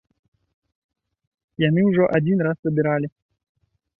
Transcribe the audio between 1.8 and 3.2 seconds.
ўжо адзін раз забіралі.